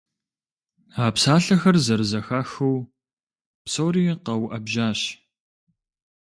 А 1.03 1.05
псалъэхэр 1.13 1.75
зэрызэхахыу 1.85 2.77
псори 3.63 4.03
къэуӀэбжьащ. 4.25 5.01